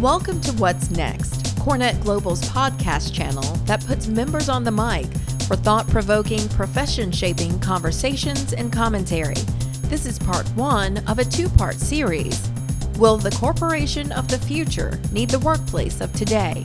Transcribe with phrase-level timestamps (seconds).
[0.00, 5.06] Welcome to What's Next, CoreNet Global's podcast channel that puts members on the mic
[5.48, 9.34] for thought provoking, profession shaping conversations and commentary.
[9.86, 12.48] This is part one of a two part series.
[12.96, 16.62] Will the corporation of the future need the workplace of today?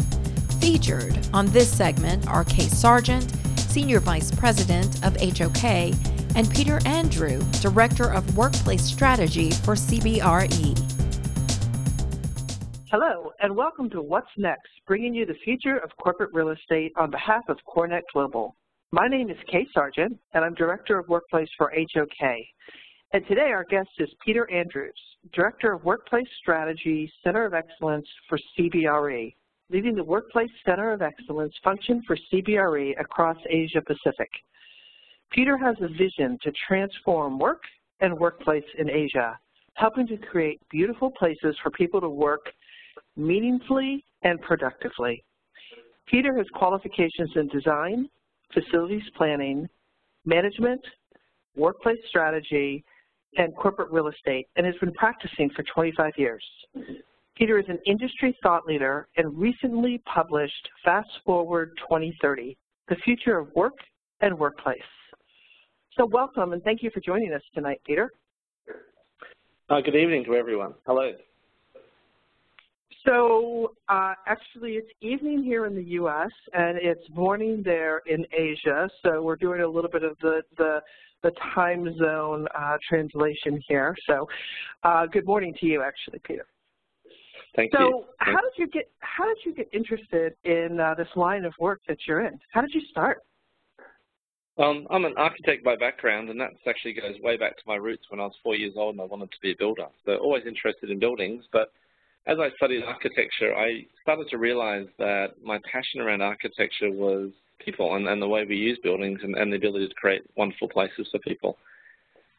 [0.60, 5.64] Featured on this segment are Kay Sargent, Senior Vice President of HOK,
[6.36, 10.93] and Peter Andrew, Director of Workplace Strategy for CBRE.
[12.96, 17.10] Hello, and welcome to What's Next, bringing you the future of corporate real estate on
[17.10, 18.56] behalf of CoreNet Global.
[18.92, 22.38] My name is Kay Sargent, and I'm Director of Workplace for HOK.
[23.12, 24.94] And today our guest is Peter Andrews,
[25.34, 29.34] Director of Workplace Strategy, Center of Excellence for CBRE,
[29.72, 34.30] leading the Workplace Center of Excellence function for CBRE across Asia Pacific.
[35.32, 37.64] Peter has a vision to transform work
[38.02, 39.36] and workplace in Asia,
[39.74, 42.54] helping to create beautiful places for people to work
[43.16, 45.24] meaningfully and productively.
[46.08, 48.10] Peter has qualifications in design,
[48.54, 49.68] facilities planning,
[50.26, 50.82] management,
[51.56, 52.84] workplace strategy,
[53.38, 56.44] and corporate real estate, and has been practicing for 25 years.
[57.36, 62.56] Peter is an industry thought leader and recently published Fast Forward 2030,
[62.90, 63.74] The Future of Work
[64.22, 64.80] and Workplace.
[65.98, 68.12] So welcome and thank you for joining us tonight, Peter.
[69.70, 70.74] Uh, good evening to everyone.
[70.86, 71.14] Hello.
[73.06, 76.32] So uh, actually it's evening here in the U.S.
[76.54, 78.90] and it's morning there in Asia.
[79.04, 80.82] So we're doing a little bit of the, the,
[81.22, 83.96] the time zone uh, translation here.
[84.08, 84.28] So
[84.84, 86.46] uh, good morning to you actually, Peter.
[87.56, 87.90] Thank so you.
[87.92, 91.54] So how did you get how did you get interested in uh, this line of
[91.60, 92.40] work that you're in?
[92.52, 93.20] How did you start?
[94.58, 98.04] Um, I'm an architect by background, and that actually goes way back to my roots
[98.10, 99.88] when I was four years old and I wanted to be a builder.
[100.06, 101.72] So always interested in buildings, but
[102.26, 107.32] as I studied architecture, I started to realize that my passion around architecture was
[107.64, 110.70] people and, and the way we use buildings and, and the ability to create wonderful
[110.70, 111.58] places for people.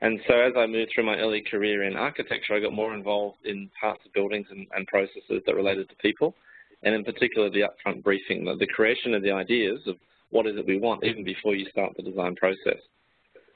[0.01, 3.39] And so as I moved through my early career in architecture, I got more involved
[3.45, 6.35] in parts of buildings and, and processes that related to people,
[6.83, 9.97] and in particular the upfront briefing, the, the creation of the ideas of
[10.31, 12.81] what is it we want even before you start the design process.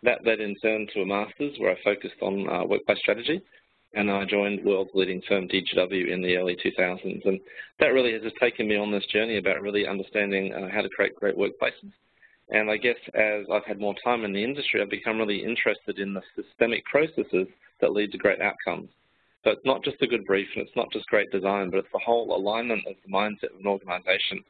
[0.03, 3.43] That led in turn to a master's where I focused on uh, workplace strategy,
[3.95, 7.27] and I joined world's leading firm DEGW in the early 2000s.
[7.27, 7.41] And
[7.81, 10.89] that really has just taken me on this journey about really understanding uh, how to
[10.89, 11.93] create great workplaces.
[12.51, 15.99] And I guess as I've had more time in the industry, I've become really interested
[15.99, 17.47] in the systemic processes
[17.81, 18.89] that lead to great outcomes.
[19.45, 21.93] So it's not just a good brief and it's not just great design, but it's
[21.93, 24.43] the whole alignment of the mindset of an organization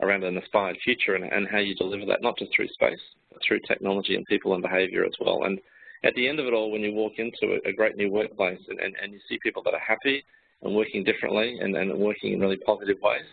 [0.00, 3.00] around an aspired future and, and how you deliver that, not just through space,
[3.30, 5.44] but through technology and people and behavior as well.
[5.44, 5.60] And
[6.04, 8.80] at the end of it all, when you walk into a, great new workplace and,
[8.80, 10.24] and, and, you see people that are happy
[10.62, 13.24] and working differently and, and working in really positive ways,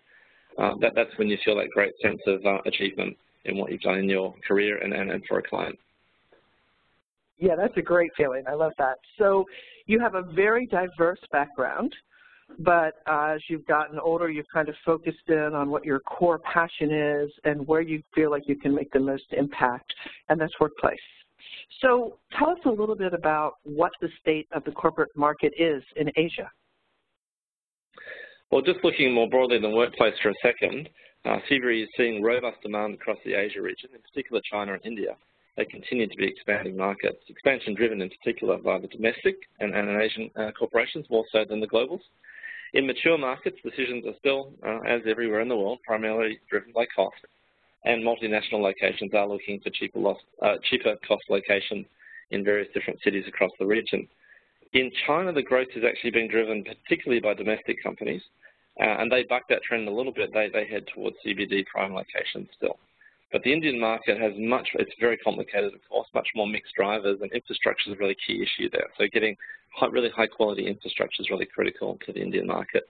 [0.58, 3.16] uh, that, that's when you feel that great sense of uh, achievement
[3.46, 5.78] in what you've done in your career and, and, and for a client.
[7.40, 8.44] Yeah, that's a great feeling.
[8.48, 8.98] I love that.
[9.18, 9.46] So
[9.86, 11.96] you have a very diverse background,
[12.60, 16.40] but uh, as you've gotten older, you've kind of focused in on what your core
[16.40, 19.94] passion is and where you feel like you can make the most impact,
[20.28, 21.00] and that's workplace.
[21.82, 25.84] So tell us a little bit about what the state of the corporate market is
[25.96, 26.52] in Asia.
[28.52, 30.90] Well, just looking more broadly than workplace for a second,
[31.26, 35.16] uh, is seeing robust demand across the Asia region, in particular China and India.
[35.58, 40.02] They continue to be expanding markets, expansion driven in particular by the domestic and, and
[40.02, 42.00] Asian uh, corporations more so than the globals.
[42.74, 46.86] In mature markets, decisions are still, uh, as everywhere in the world, primarily driven by
[46.96, 47.18] cost
[47.86, 51.86] and multinational locations are looking for cheaper, loss, uh, cheaper cost locations
[52.32, 54.08] in various different cities across the region.
[54.74, 58.22] In China, the growth is actually being driven particularly by domestic companies,
[58.80, 60.32] uh, and they buck that trend a little bit.
[60.34, 62.78] They, they head towards CBD prime locations still.
[63.32, 67.20] But the Indian market has much, it's very complicated, of course, much more mixed drivers,
[67.22, 68.88] and infrastructure is a really key issue there.
[68.98, 69.36] So getting
[69.76, 72.84] high, really high quality infrastructure is really critical to the Indian market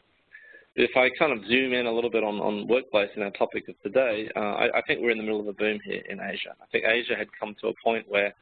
[0.75, 3.67] if I kind of zoom in a little bit on, on workplace and our topic
[3.67, 6.19] of today, uh, I, I, think we're in the middle of a boom here in
[6.19, 6.55] Asia.
[6.61, 8.33] I think Asia had come to a point where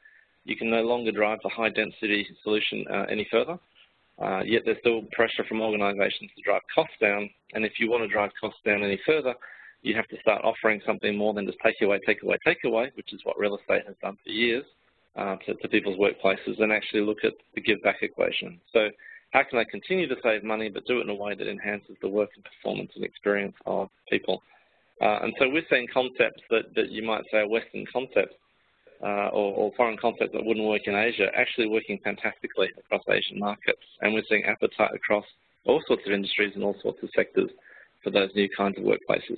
[0.43, 3.57] you can no longer drive the high density solution uh, any further.
[4.19, 7.29] Uh, yet there's still pressure from organizations to drive costs down.
[7.53, 9.35] And if you want to drive costs down any further,
[9.83, 12.91] you have to start offering something more than just take away, take away, take away,
[12.95, 14.65] which is what real estate has done for years
[15.15, 18.59] uh, to, to people's workplaces, and actually look at the give back equation.
[18.73, 18.89] So
[19.31, 21.95] how can I continue to save money but do it in a way that enhances
[22.01, 24.41] the work and performance and experience of people?
[25.01, 28.35] Uh, and so we're seeing concepts that, that you might say are Western concepts
[29.03, 33.37] uh, or, or, foreign concepts that wouldn't work in Asia actually working fantastically across Asian
[33.37, 33.83] markets.
[34.01, 35.25] And we're seeing appetite across
[35.65, 37.51] all sorts of industries and all sorts of sectors
[38.03, 39.37] for those new kinds of workplaces.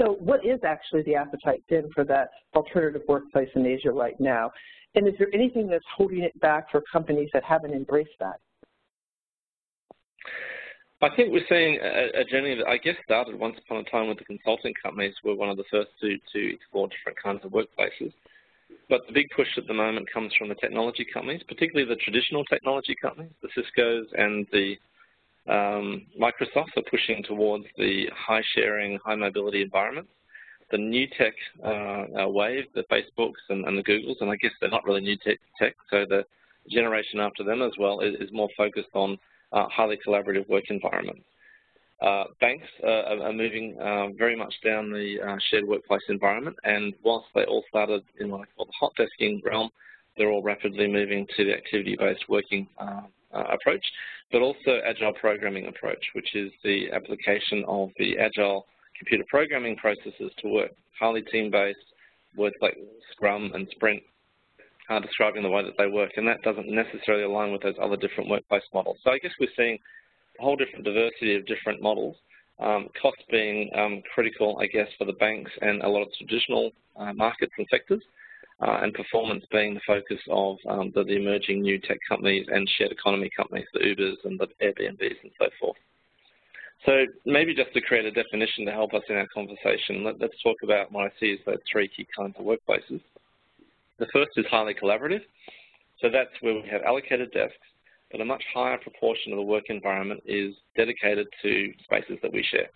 [0.00, 4.50] So what is actually the appetite then for that alternative workplace in Asia right now?
[4.94, 8.40] And is there anything that's holding it back for companies that haven't embraced that?
[11.02, 14.08] I think we're seeing a, a, journey that I guess started once upon a time
[14.08, 17.50] with the consulting companies were one of the first to, to explore different kinds of
[17.50, 18.12] workplaces.
[18.88, 22.44] But the big push at the moment comes from the technology companies, particularly the traditional
[22.46, 24.76] technology companies, the Cisco's and the
[25.48, 30.10] um, Microsofts are pushing towards the high sharing, high mobility environments.
[30.70, 34.70] The new tech uh, wave, the Facebooks and, and, the Googles, and I guess they're
[34.70, 36.24] not really new tech, tech so the
[36.70, 39.18] generation after them as well is, is more focused on
[39.52, 41.24] uh, highly collaborative work environments.
[42.00, 46.92] Uh, banks uh, are moving uh, very much down the uh, shared workplace environment, and
[47.02, 49.70] whilst they all started in what I call the hot desking realm,
[50.16, 53.02] they're all rapidly moving to the activity-based working uh,
[53.34, 53.84] approach,
[54.32, 58.66] but also agile programming approach, which is the application of the agile
[58.98, 60.70] computer programming processes to work.
[60.98, 61.78] Highly team-based,
[62.36, 62.76] words like
[63.12, 64.02] Scrum and Sprint
[64.88, 67.96] are describing the way that they work, and that doesn't necessarily align with those other
[67.96, 68.98] different workplace models.
[69.02, 69.78] So I guess we're seeing
[70.38, 72.16] a whole different diversity of different models,
[72.60, 76.70] um, cost being um, critical, I guess, for the banks and a lot of traditional
[76.96, 78.02] uh, markets and sectors,
[78.64, 82.68] uh, and performance being the focus of um, the, the, emerging new tech companies and
[82.76, 85.76] shared economy companies, the Ubers and the Airbnbs and so forth.
[86.86, 90.36] So maybe just to create a definition to help us in our conversation, let, us
[90.42, 93.00] talk about what I see as those three key kinds of workplaces.
[93.98, 95.22] The first is highly collaborative.
[96.00, 97.56] So that's where we have allocated desks,
[98.10, 102.42] but a much higher proportion of the work environment is dedicated to spaces that we
[102.42, 102.68] share.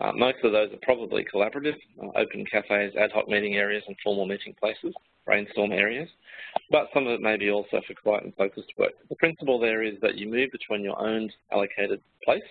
[0.00, 3.96] Uh, most of those are probably collaborative, uh, open cafes, ad hoc meeting areas, and
[4.02, 4.94] formal meeting places,
[5.28, 6.08] brainstorm areas,
[6.70, 8.92] but some of it may be also for quiet and focused work.
[9.10, 12.48] The principle there is that you move between your own allocated place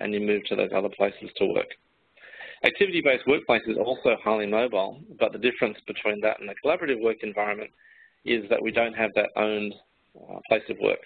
[0.00, 1.68] and you move to those other places to work.
[2.64, 7.18] Activity-based workplaces are also highly mobile, but the difference between that and a collaborative work
[7.22, 7.70] environment
[8.24, 9.72] is that we don't have that owned
[10.18, 10.98] uh, place of work.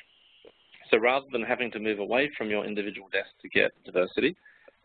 [0.91, 4.35] So rather than having to move away from your individual desk to get diversity,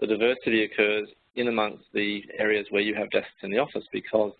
[0.02, 4.34] the diversity occurs in amongst the areas where you have desks in the office because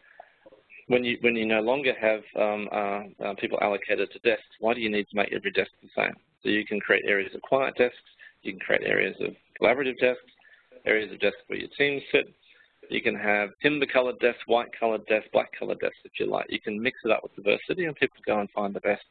[0.88, 4.74] when you when you no longer have um, uh, uh, people allocated to desks, why
[4.74, 6.14] do you need to make every desk the same?
[6.44, 7.98] So you can create areas of quiet desks,
[8.44, 10.22] you can create areas of collaborative desks,
[10.86, 12.28] areas of desks where your teams sit.
[12.88, 16.46] You can have timber-coloured desks, white-coloured desks, black-coloured desks if you like.
[16.50, 19.02] You can mix it up with diversity and people go and find the best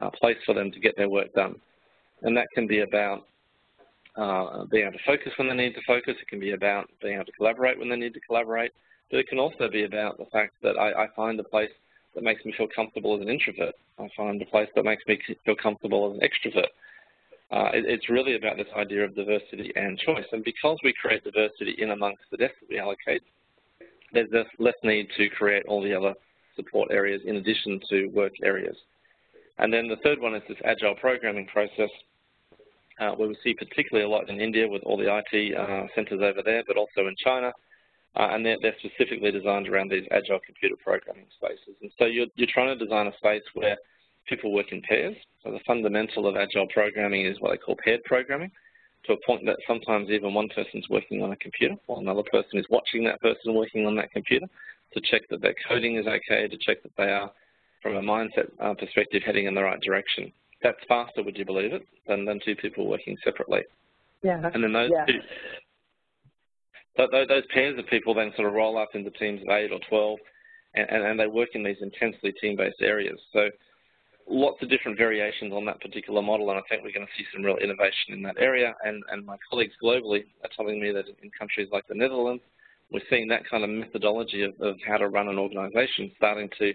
[0.00, 1.54] uh, place for them to get their work done.
[2.22, 3.26] And that can be about
[4.16, 6.14] uh, being able to focus when they need to focus.
[6.20, 8.72] It can be about being able to collaborate when they need to collaborate.
[9.10, 11.70] But it can also be about the fact that I, I find a place
[12.14, 13.74] that makes me feel comfortable as an introvert.
[13.98, 16.68] I find a place that makes me feel comfortable as an extrovert.
[17.50, 20.24] Uh, it, it's really about this idea of diversity and choice.
[20.32, 23.22] And because we create diversity in amongst the desks that we allocate,
[24.12, 26.14] there's less need to create all the other
[26.56, 28.76] support areas in addition to work areas.
[29.58, 31.90] And then the third one is this agile programming process,
[32.98, 36.42] where we see particularly a lot in India with all the IT uh, centers over
[36.44, 37.52] there, but also in China.
[38.14, 41.74] Uh, and they're, they're, specifically designed around these agile computer programming spaces.
[41.80, 43.78] And so you're, you're trying to design a space where
[44.28, 45.16] people work in pairs.
[45.42, 48.50] So the fundamental of agile programming is what they call paired programming,
[49.06, 52.58] to a point that sometimes even one person's working on a computer while another person
[52.58, 54.46] is watching that person working on that computer
[54.92, 57.30] to check that their coding is okay, to check that they are,
[57.82, 60.30] from a mindset uh, perspective, heading in the right direction.
[60.62, 63.62] That's faster, would you believe it, than, than two people working separately.
[64.22, 64.40] Yeah.
[64.54, 65.04] And then those yeah.
[65.06, 65.18] two,
[67.10, 70.18] those pairs of people then sort of roll up into teams of 8 or 12,
[70.74, 73.18] and, and they work in these intensely team-based areas.
[73.32, 73.48] So
[74.28, 77.26] lots of different variations on that particular model, and I think we're going to see
[77.32, 78.74] some real innovation in that area.
[78.84, 82.42] And, and my colleagues globally are telling me that in countries like the Netherlands,
[82.92, 86.74] we're seeing that kind of methodology of, of how to run an organization starting to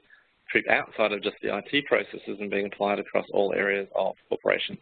[0.50, 4.80] creep outside of just the IT processes and being applied across all areas of corporations.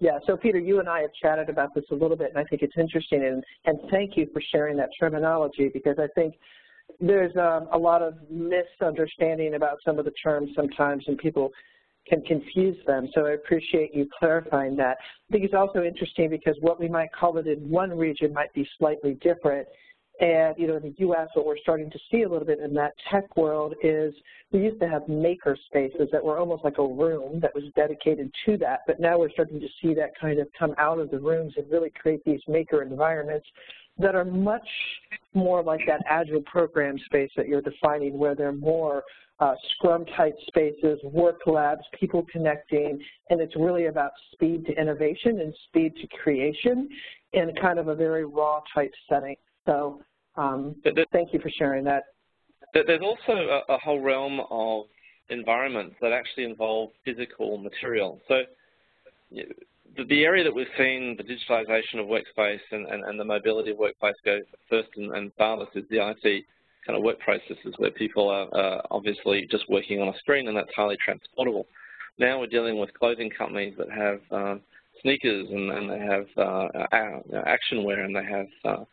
[0.00, 2.44] Yeah, so Peter, you and I have chatted about this a little bit, and I
[2.44, 6.34] think it's interesting, and, and thank you for sharing that terminology because I think
[7.00, 11.52] there's um, a lot of misunderstanding about some of the terms sometimes, and people
[12.08, 13.08] can confuse them.
[13.14, 14.96] So I appreciate you clarifying that.
[15.00, 18.52] I think it's also interesting because what we might call it in one region might
[18.54, 19.68] be slightly different.
[20.20, 22.74] And, you know, in the U.S., what we're starting to see a little bit in
[22.74, 24.14] that tech world is
[24.52, 28.30] we used to have maker spaces that were almost like a room that was dedicated
[28.46, 31.18] to that, but now we're starting to see that kind of come out of the
[31.18, 33.46] rooms and really create these maker environments
[33.98, 34.68] that are much
[35.34, 39.02] more like that agile program space that you're defining where they're more
[39.40, 45.40] uh, scrum type spaces, work labs, people connecting, and it's really about speed to innovation
[45.40, 46.88] and speed to creation
[47.32, 49.36] in kind of a very raw type setting.
[49.66, 50.02] So
[50.36, 50.76] um,
[51.12, 52.04] thank you for sharing that.
[52.74, 54.84] There's also a, a, whole realm of
[55.28, 58.18] environments that actually involve physical material.
[58.28, 58.42] So
[59.30, 63.72] the, the area that we've seen the digitalization of workspace and, and, and the mobility
[63.72, 64.40] of workplace go
[64.70, 66.44] first and, and farthest is the IT
[66.86, 70.56] kind of work processes where people are uh, obviously just working on a screen and
[70.56, 71.66] that's highly transportable.
[72.18, 74.54] Now we're dealing with clothing companies that have uh,
[75.02, 76.68] sneakers and, and, they have uh,
[77.46, 78.86] action wear and they have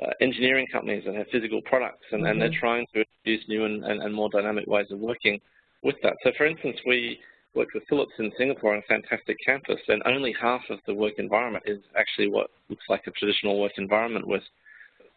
[0.00, 2.30] uh, engineering companies that have physical products and, mm -hmm.
[2.30, 2.66] and they're mm-hmm.
[2.66, 5.40] trying to introduce new and, and, more dynamic ways of working
[5.82, 6.16] with that.
[6.22, 7.18] So for instance, we
[7.54, 11.16] worked with Philips in Singapore on a fantastic campus and only half of the work
[11.18, 14.44] environment is actually what looks like a traditional work environment with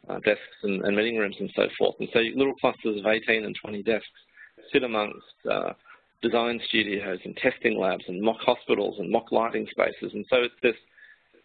[0.09, 1.95] uh, desks and, and, meeting rooms and so forth.
[1.99, 4.19] And so little clusters of 18 and 20 desks
[4.71, 5.71] sit amongst uh,
[6.21, 10.11] design studios and testing labs and mock hospitals and mock lighting spaces.
[10.13, 10.75] And so it's this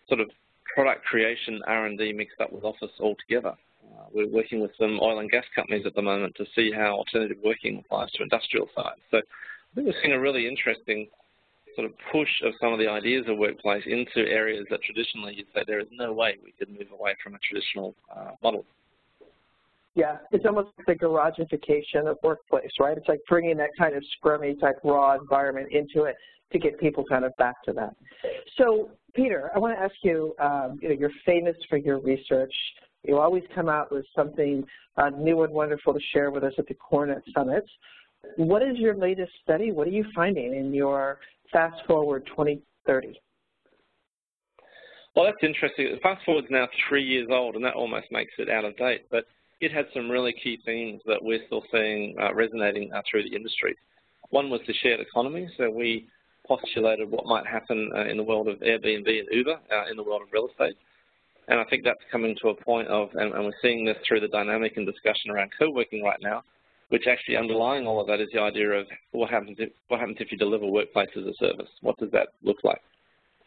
[0.09, 0.29] sort of
[0.75, 3.55] product creation R&D mixed up with office altogether.
[3.85, 6.95] Uh, we're working with some oil and gas companies at the moment to see how
[6.97, 9.01] alternative working applies to industrial sites.
[9.11, 11.09] So I think we're seeing a really interesting
[11.75, 15.47] sort of push of some of the ideas of workplace into areas that traditionally you'd
[15.55, 18.65] say there is no way we could move away from a traditional uh, model.
[19.95, 22.97] Yeah, it's almost like the garagification of workplace, right?
[22.97, 26.17] It's like bringing that kind of scrummy type raw environment into it
[26.53, 27.97] to get people kind of back to that.
[28.57, 32.55] So, Peter, I want to ask you, um, you know, you're famous for your research.
[33.03, 34.65] You always come out with something
[34.97, 37.69] uh, new and wonderful to share with us at the CoreNet Summits.
[38.37, 39.73] What is your latest study?
[39.73, 41.19] What are you finding in your
[41.53, 43.21] Fast Forward 2030?
[45.17, 45.99] Well, that's interesting.
[46.03, 49.07] Fast Forward is now three years old, and that almost makes it out of date.
[49.11, 49.25] But
[49.61, 53.35] it had some really key themes that we're still seeing uh, resonating uh, through the
[53.35, 53.77] industry.
[54.31, 55.49] One was the shared economy.
[55.57, 56.09] So we
[56.47, 60.03] postulated what might happen uh, in the world of Airbnb and Uber uh, in the
[60.03, 60.77] world of real estate.
[61.49, 64.21] And I think that's coming to a point of, and, and we're seeing this through
[64.21, 66.43] the dynamic and discussion around co-working right now,
[66.89, 70.19] which actually underlying all of that is the idea of what happens if, what happens
[70.21, 71.71] if you deliver workplace as a service?
[71.83, 72.81] What does that look like?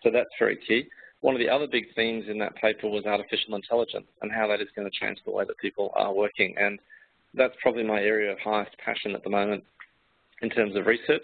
[0.03, 0.85] So that's very key.
[1.23, 4.59] One of the other big themes in that paper was artificial intelligence and how that
[4.59, 6.53] is going to change the way that people are working.
[6.59, 6.79] And
[7.33, 9.63] that's probably my area of highest passion at the moment
[10.41, 11.23] in terms of research,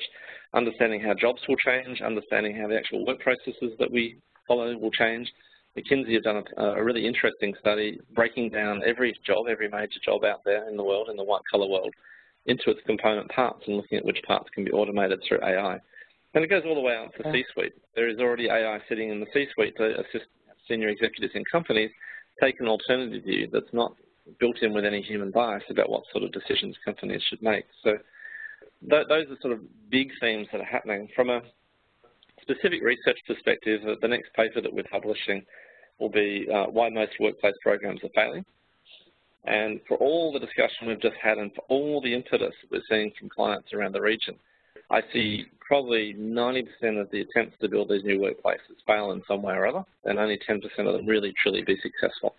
[0.53, 4.15] understanding how jobs will change, understanding how the actual work processes that we
[4.47, 5.29] follow will change.
[5.77, 10.23] McKinsey have done a, a really interesting study breaking down every job, every major job
[10.23, 11.93] out there in the world, in the white-collar world,
[12.45, 15.81] into its component parts and looking at which parts can be automated through AI.
[16.33, 17.31] And it goes all the way up to yeah.
[17.31, 17.73] C-suite.
[17.95, 20.25] There is already AI sitting in the C-suite to assist
[20.67, 21.89] senior executives in companies
[22.41, 23.93] take an alternative view that's not
[24.39, 27.65] built in with any human bias about what sort of decisions companies should make.
[27.83, 27.97] So
[28.89, 29.59] th those are sort of
[29.89, 31.09] big themes that are happening.
[31.15, 31.41] From a
[32.41, 35.43] specific research perspective, the next paper that we're publishing
[35.99, 38.45] will be uh, why most workplace programs are failing.
[39.45, 42.89] And for all the discussion we've just had and for all the impetus that we're
[42.89, 44.35] seeing from clients around the region,
[44.91, 46.65] I see probably 90%
[46.99, 50.17] of the attempts to build these new workplaces fail in some way or other, and
[50.17, 52.35] only 10% of them really truly be successful.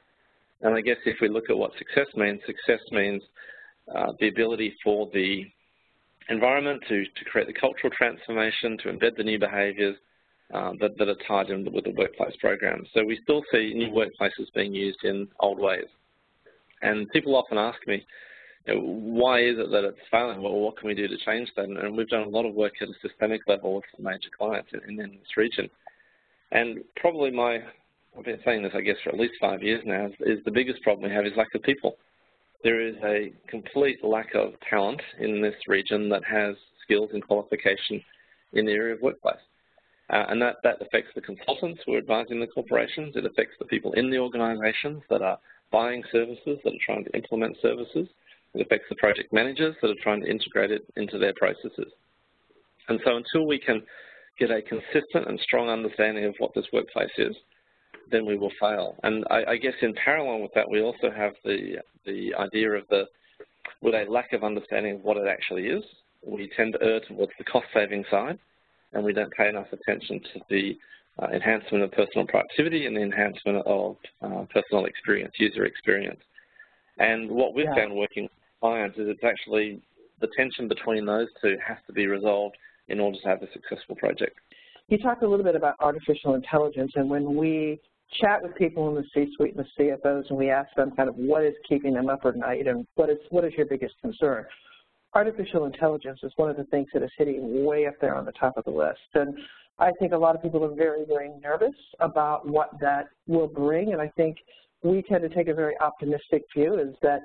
[0.62, 3.22] And I guess if we look at what success means, success means
[3.94, 5.44] uh, the ability for the
[6.28, 9.96] environment to, to create the cultural transformation, to embed the new behaviours
[10.52, 12.84] uh, that, that are tied in with the workplace program.
[12.94, 15.86] So we still see new workplaces being used in old ways.
[16.82, 18.04] And people often ask me,
[18.66, 20.42] you know, why is it that it's failing?
[20.42, 21.64] Well, what can we do to change that?
[21.64, 24.70] And we've done a lot of work at a systemic level with some major clients
[24.72, 25.68] in, in this region.
[26.52, 27.60] And probably my,
[28.18, 30.50] I've been saying this, I guess, for at least five years now, is, is the
[30.50, 31.96] biggest problem we have is lack of people.
[32.62, 38.02] There is a complete lack of talent in this region that has skills and qualification
[38.52, 39.36] in the area of workplace.
[40.10, 43.14] Uh, and that, that affects the consultants who are advising the corporations.
[43.14, 45.38] It affects the people in the organizations that are
[45.70, 48.08] buying services, that are trying to implement services.
[48.54, 51.92] It affects the project managers that are trying to integrate it into their processes.
[52.88, 53.82] And so until we can
[54.38, 57.36] get a consistent and strong understanding of what this workplace is,
[58.10, 58.96] then we will fail.
[59.04, 62.84] And I, I guess in parallel with that, we also have the, the idea of
[62.90, 63.04] the,
[63.82, 65.84] with a lack of understanding of what it actually is,
[66.26, 68.38] we tend to err towards the cost-saving side,
[68.92, 70.76] and we don't pay enough attention to the
[71.22, 76.20] uh, enhancement of personal productivity and the enhancement of uh, personal experience, user experience.
[76.98, 77.74] And what we've yeah.
[77.74, 78.28] found working
[78.60, 79.80] clients is it's actually
[80.20, 82.56] the tension between those two has to be resolved
[82.88, 84.38] in order to have a successful project.
[84.88, 87.80] You talked a little bit about artificial intelligence, and when we
[88.20, 91.14] chat with people in the C-suite and the CFOs, and we ask them kind of
[91.16, 94.44] what is keeping them up at night and what is what is your biggest concern.
[95.14, 98.32] Artificial intelligence is one of the things that is hitting way up there on the
[98.32, 98.98] top of the list.
[99.14, 99.36] And
[99.78, 103.92] I think a lot of people are very, very nervous about what that will bring,
[103.92, 104.36] and I think
[104.82, 107.20] we tend to take a very optimistic view is that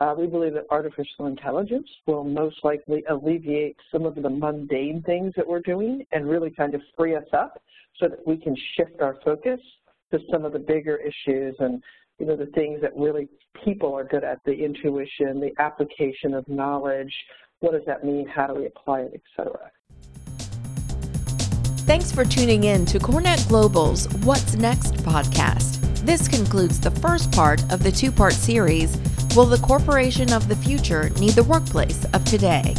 [0.00, 5.32] Uh, we believe that artificial intelligence will most likely alleviate some of the mundane things
[5.36, 7.60] that we're doing and really kind of free us up
[7.98, 9.58] so that we can shift our focus
[10.12, 11.82] to some of the bigger issues and
[12.18, 13.28] you know the things that really
[13.64, 17.12] people are good at, the intuition, the application of knowledge,
[17.60, 19.70] what does that mean, how do we apply it, et cetera.
[21.86, 25.77] Thanks for tuning in to CoreNet Global's What's Next podcast.
[26.04, 28.96] This concludes the first part of the two part series
[29.34, 32.74] Will the Corporation of the Future Need the Workplace of Today?